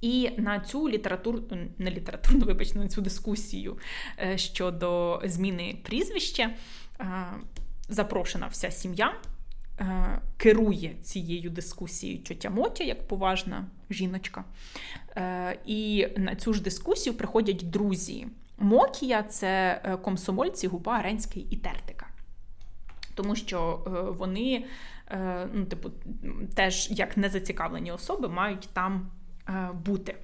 [0.00, 3.78] І на цю літературну, не літературну, вибачте, на цю дискусію
[4.20, 6.50] е, щодо зміни прізвища
[7.00, 7.06] е,
[7.88, 9.14] запрошена вся сім'я.
[9.80, 14.44] Е, керує цією дискусією тьотя Мотя, як поважна жіночка.
[15.16, 18.26] Е, і на цю ж дискусію приходять друзі.
[18.58, 22.06] Мокія це е, комсомольці Губа Аренський і Тертика.
[23.14, 23.82] Тому що
[24.18, 24.64] вони,
[25.52, 25.90] ну, типу,
[26.54, 29.10] теж як незацікавлені особи мають там
[29.86, 30.16] бути.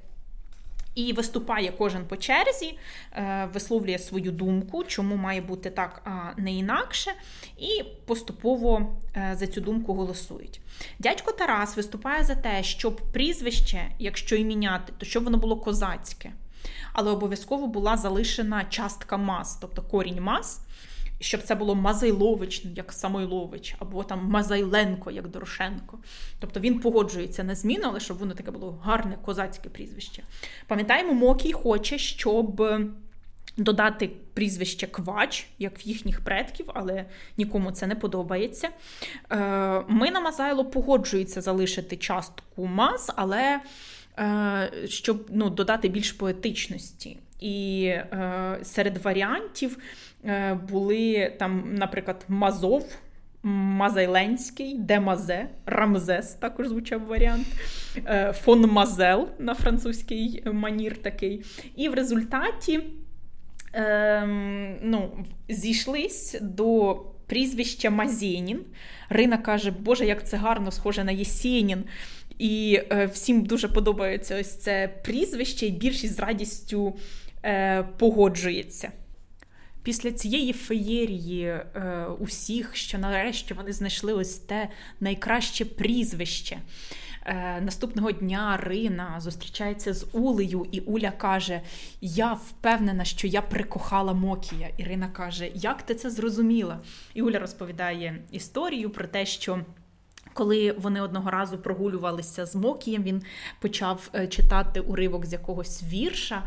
[0.94, 2.78] І виступає кожен по черзі,
[3.12, 7.10] е, висловлює свою думку, чому має бути так, а не інакше,
[7.58, 10.60] і поступово е, за цю думку голосують.
[10.98, 16.32] Дядько Тарас виступає за те, щоб прізвище, якщо і міняти, то щоб воно було козацьке,
[16.92, 20.60] але обов'язково була залишена частка мас, тобто корінь мас
[21.24, 25.98] щоб це було Мазайлович, як Самойлович, або там Мазайленко, як Дорошенко.
[26.40, 30.22] Тобто він погоджується на зміну, але щоб воно таке було гарне козацьке прізвище.
[30.66, 32.68] Пам'ятаємо, Мокій хоче, щоб.
[33.56, 37.04] Додати прізвище Квач, як в їхніх предків, але
[37.36, 38.68] нікому це не подобається.
[39.30, 39.36] Е,
[39.88, 43.60] ми на Мазайло погоджується залишити частку мас, але
[44.18, 47.18] е, щоб ну, додати більш поетичності.
[47.40, 49.78] І е, серед варіантів
[50.70, 52.86] були там, наприклад, Мазов,
[53.42, 57.46] Мазайленський, Демазе, Рамзес також звучав варіант,
[58.06, 61.44] е, фон Мазел на французький манір такий.
[61.76, 62.80] І в результаті
[63.72, 66.94] ем, ну, зійшлись до
[67.26, 68.60] прізвища Мазєнін.
[69.08, 71.84] Рина каже, Боже, як це гарно схоже на Єсєнін.
[72.38, 76.96] І е, всім дуже подобається ось це прізвище, і більшість з радістю
[77.44, 78.92] е, погоджується.
[79.84, 84.68] Після цієї феєрії е, усіх, що нарешті вони знайшли ось те
[85.00, 86.58] найкраще прізвище.
[87.26, 91.60] Е, Наступного дня Рина зустрічається з Улею, і Уля каже:
[92.00, 94.68] Я впевнена, що я прикохала Мокія.
[94.76, 96.80] Ірина каже, Як ти це зрозуміла?
[97.14, 99.60] І Уля розповідає історію про те, що.
[100.32, 103.22] Коли вони одного разу прогулювалися з Мокієм, він
[103.60, 106.42] почав е, читати уривок з якогось вірша,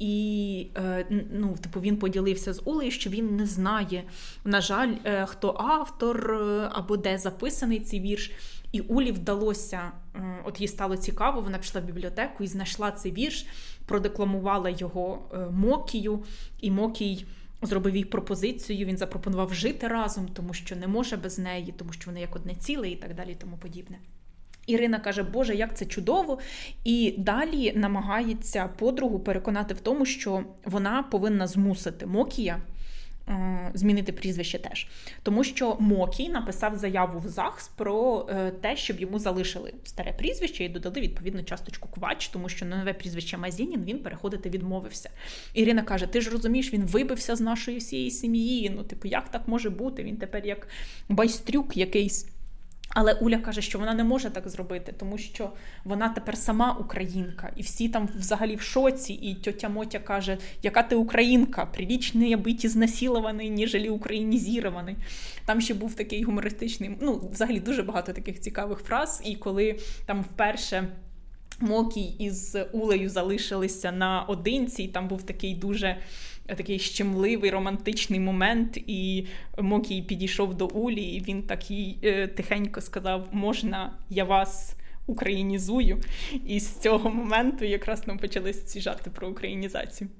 [0.00, 4.04] і е, ну, типу, він поділився з Улею, що він не знає,
[4.44, 6.34] на жаль, е, хто автор
[6.72, 8.32] або де записаний цей вірш.
[8.72, 9.92] І Улі вдалося,
[10.44, 13.46] от їй стало цікаво, вона пішла в бібліотеку і знайшла цей вірш,
[13.86, 16.24] продекламувала його Мокію,
[16.60, 17.26] і Мокій
[17.62, 18.86] зробив їй пропозицію.
[18.86, 22.54] Він запропонував жити разом, тому що не може без неї, тому що вони як одне
[22.54, 23.98] ціле і так далі, і тому подібне.
[24.70, 26.38] Ірина каже, Боже, як це чудово!
[26.84, 32.60] І далі намагається подругу переконати в тому, що вона повинна змусити Мокія
[33.30, 34.86] Е, змінити прізвище теж.
[35.22, 40.64] Тому що Мокій написав заяву в ЗАГС про е, те, щоб йому залишили старе прізвище
[40.64, 45.10] і додали відповідну часточку квач, тому що на нове прізвище Мазінін він переходити відмовився.
[45.54, 48.70] Ірина каже: Ти ж розумієш, він вибився з нашої всієї сім'ї.
[48.70, 50.02] Ну, типу, як так може бути?
[50.02, 50.68] Він тепер як
[51.08, 52.26] байстрюк якийсь.
[52.94, 55.50] Але Уля каже, що вона не може так зробити, тому що
[55.84, 59.12] вона тепер сама українка, і всі там взагалі в шоці.
[59.12, 64.96] І тьотя Мотя каже, яка ти українка, прилічний бити знасілований, ніжелі українізірований.
[65.46, 69.22] Там ще був такий гумористичний, ну, взагалі дуже багато таких цікавих фраз.
[69.24, 70.88] І коли там вперше
[71.60, 75.96] Мокій із Улею залишилися наодинці, і там був такий дуже
[76.54, 79.26] такий щемливий романтичний момент, і
[79.58, 84.76] Мокій підійшов до Улі, і він такий е, тихенько сказав: Можна я вас
[85.06, 85.98] українізую?
[86.46, 90.10] І з цього моменту якраз нам почалися ці жарти про українізацію.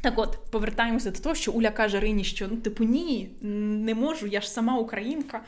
[0.00, 4.26] Так от, повертаємося до того, що Уля каже Рині, що ну, типу, ні, не можу,
[4.26, 5.40] я ж сама українка.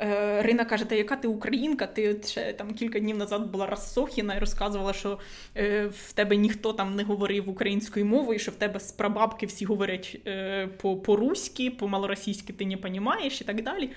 [0.00, 1.86] Е, Рина каже: Та яка ти українка?
[1.86, 5.18] Ти ще там кілька днів назад була розсохіна і розказувала, що
[5.56, 9.64] е, в тебе ніхто там не говорив українською мовою, що в тебе з прабабки всі
[9.64, 10.66] говорять е,
[11.04, 13.90] по-руськи, по-малоросійськи ти не понімаєш і так далі.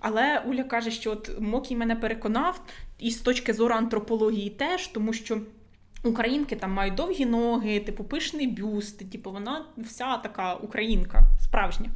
[0.00, 2.60] Але Уля каже, що от Мокій мене переконав,
[2.98, 5.40] і з точки зору антропології теж, тому що.
[6.04, 11.90] Українки там мають довгі ноги, типу пишний бюст, типу вона вся така українка справжня.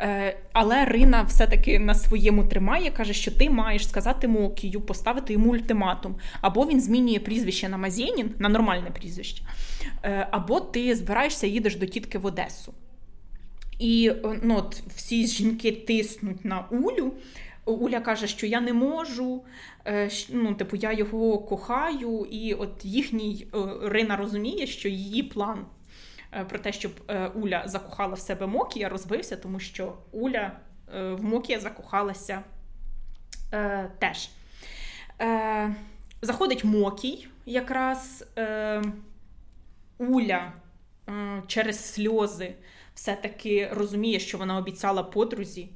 [0.00, 5.50] Е, Але Рина все-таки на своєму тримає, каже, що ти маєш сказати Мокію, поставити йому
[5.50, 6.16] ультиматум.
[6.40, 9.42] Або він змінює прізвище на Мазєнін, на нормальне прізвище,
[10.02, 12.74] е, або ти збираєшся їдеш до тітки в Одесу.
[13.78, 14.12] І
[14.42, 17.12] ну, от, всі жінки тиснуть на Улю.
[17.72, 19.44] Уля каже, що я не можу,
[19.84, 25.66] е, ну, типу, я його кохаю, і от їхній е, Рина розуміє, що її план
[26.32, 26.92] е, про те, щоб
[27.34, 30.52] Уля закохала в себе Мокія, розбився, тому що Уля
[30.92, 32.42] в Мокія закохалася
[33.98, 34.30] теж.
[36.22, 38.24] Заходить Мокій, якраз
[39.98, 40.52] Уля
[41.46, 42.54] через сльози
[42.94, 45.68] все-таки розуміє, що вона обіцяла подрузі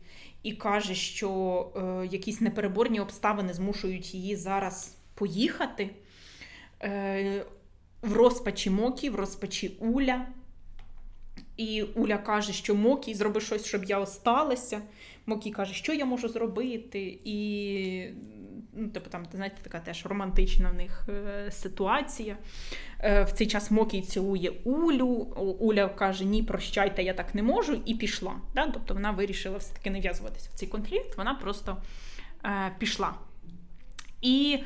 [0.43, 1.31] і каже, що
[1.77, 5.91] е, якісь непереборні обставини змушують її зараз поїхати.
[6.83, 7.45] Е,
[8.03, 10.27] В розпачі Мокі, в розпачі Уля.
[11.57, 14.83] І Уля каже, що Мокі зроби щось, щоб я осталася.
[15.27, 17.19] Мокі каже, що я можу зробити.
[17.25, 18.09] І
[18.73, 22.37] ну, типу, там, знаєте, така теж романтична в них е, ситуація.
[23.01, 25.07] Е, в цей час Мокій цілує Улю.
[25.61, 28.35] Уля каже: Ні, прощайте, я так не можу, і пішла.
[28.55, 28.67] Да?
[28.67, 31.77] Тобто вона вирішила все-таки не в'язуватися в цей конфлікт, вона просто
[32.45, 33.15] е, пішла.
[34.21, 34.59] І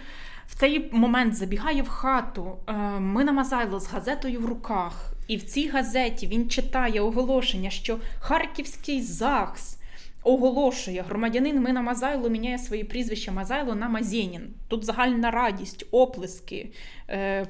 [0.46, 5.12] в цей момент забігає в хату е, Мина Мазайло з газетою в руках.
[5.28, 9.78] І в цій газеті він читає оголошення, що Харківський ЗАГС
[10.26, 14.42] оголошує, громадянин Мина Мазайло міняє своє прізвище Мазайло на Мазєнін.
[14.68, 16.68] Тут загальна радість, оплески,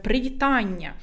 [0.02, 0.94] привітання.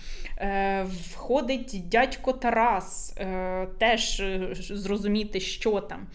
[0.44, 6.08] Е, Входить дядько Тарас, е, теж е, зрозуміти, що там.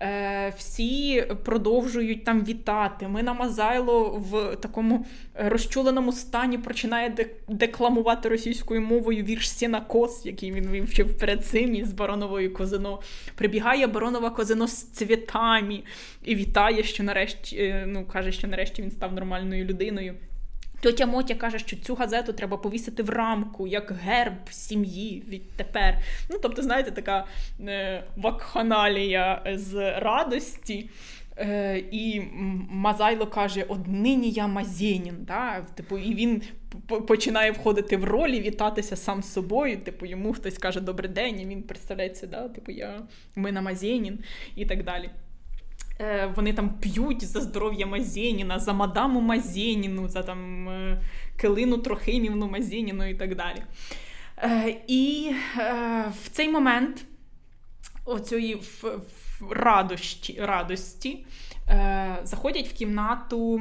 [0.00, 3.08] Е, Всі продовжують там вітати.
[3.08, 7.14] Мина Мазайло в такому розчуленому стані починає
[7.48, 13.00] декламувати російською мовою вірш Сінакос, який він вивчив перед цим із Бароновою Козино.
[13.34, 15.82] Прибігає Баронова Козино з цвітами
[16.24, 20.14] і вітає, що нарешті е, ну, каже, що нарешті він став нормальною людиною.
[20.82, 25.98] Тьотя Мотя каже, що цю газету треба повісити в рамку, як герб сім'ї відтепер.
[26.30, 27.26] Ну, тобто, знаєте, така
[27.60, 30.90] е, вакханалія з радості.
[31.38, 32.22] Е, І
[32.70, 35.16] Мазайло каже: однині я Мазєнін.
[35.20, 35.66] Да?
[35.74, 36.42] Типу, І він
[37.08, 39.78] починає входити в ролі, вітатися сам з собою.
[39.78, 42.48] Типу, йому хтось каже Добрий день, і він представляється, да?
[42.48, 43.02] типу, я
[43.36, 44.18] ми на Мазєнін
[44.56, 45.10] і так далі.
[46.00, 51.02] Е, Вони там п'ють за здоров'я Мазєніна, за мадаму Мазєніну, за там е,
[51.36, 53.62] Килину Трохимівну Мазєніну і так далі.
[54.38, 55.32] Е, І
[56.24, 57.04] в цей момент
[58.04, 58.62] оцієї
[59.50, 61.26] радості, радості
[62.22, 63.60] заходять в кімнату.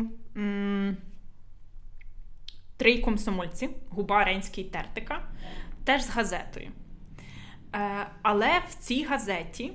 [2.77, 5.27] Три комсомольці, Губа Ренський Тертика,
[5.83, 6.71] теж з газетою.
[8.21, 9.71] Але в цій газеті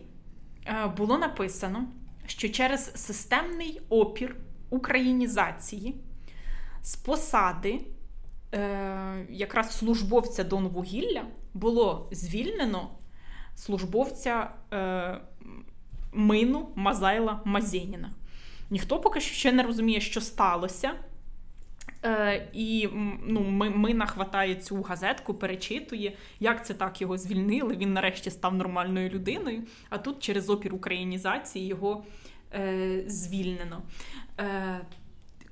[0.97, 1.89] було написано,
[2.27, 4.37] що через системний опір
[4.71, 5.95] українізації
[6.83, 7.81] з посади
[8.55, 11.25] е, якраз службовця Донвугілля
[11.55, 12.91] було звільнено
[13.55, 14.51] службовця
[16.13, 18.11] Мину Мазайла Мазєніна.
[18.71, 20.93] Ніхто поки що ще не розуміє, що сталося.
[22.05, 22.89] Е, І
[23.27, 27.77] ну, ми, Мина хватає цю газетку, перечитує, як це так його звільнили.
[27.77, 29.63] Він нарешті став нормальною людиною.
[29.91, 32.05] А тут через опір українізації його
[32.55, 33.83] е, звільнено.
[34.41, 34.81] Е,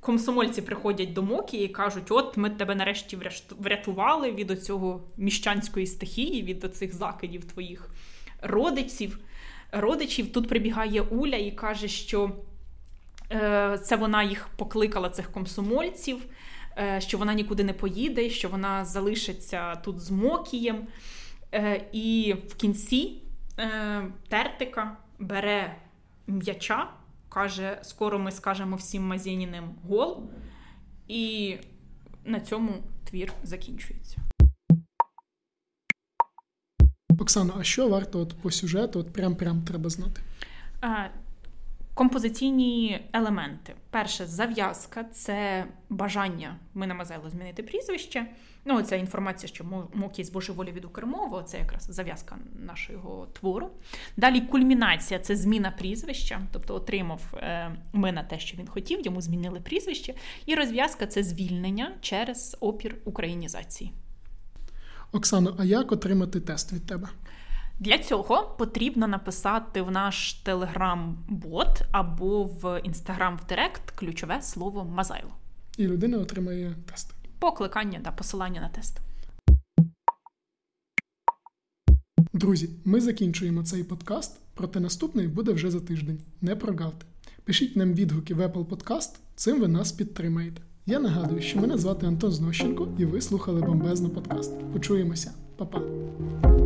[0.00, 3.18] Комсомольці приходять до Мокі і кажуть: от ми тебе нарешті
[3.58, 7.90] врятували від оцього міщанської стихії, від оцих закидів твоїх
[8.42, 9.18] родичів.
[9.72, 12.32] Родичів тут прибігає Уля і каже, що.
[13.32, 16.26] Е, це вона їх покликала, цих комсомольців,
[16.78, 20.86] е, що вона нікуди не поїде, що вона залишиться тут з Мокієм.
[21.52, 23.20] Е, і в кінці
[24.28, 25.76] Тертика бере
[26.26, 26.90] м'яча,
[27.28, 30.30] каже: скоро ми скажемо всім Мазєніним гол.
[31.08, 31.56] І
[32.24, 32.72] на цьому
[33.04, 34.16] твір закінчується.
[37.20, 40.20] Оксано, а що варто от по сюжету, от прям-прям треба знати?
[41.94, 43.74] Композиційні елементи.
[43.90, 48.26] Перше, зав'язка це бажання Мина Мазайло змінити прізвище.
[48.64, 49.64] Ну, ця інформація, що
[49.94, 53.70] Мокій з божеволі від Укрмови, це якраз зав'язка нашого твору.
[54.16, 59.60] Далі кульмінація це зміна прізвища, тобто отримав е, Мина те, що він хотів, йому змінили
[59.60, 60.14] прізвище.
[60.46, 63.92] І розв'язка це звільнення через опір українізації.
[65.12, 67.08] Оксано, а як отримати тест від тебе?
[67.78, 75.30] Для цього потрібно написати в наш телеграм-бот або в інстаграм в Директ ключове слово Мазайло.
[75.78, 77.14] І людина отримає тест.
[77.38, 79.00] Покликання та посилання на тест.
[82.32, 86.20] Друзі, ми закінчуємо цей подкаст, проте наступний буде вже за тиждень.
[86.40, 87.06] Не прогавте.
[87.44, 90.62] Пишіть нам відгуки в Apple Podcast, цим ви нас підтримаєте.
[90.86, 94.72] Я нагадую, що мене звати Антон Знощенко, і ви слухали бомбезно подкаст.
[94.72, 96.63] Почуємося, Па-па!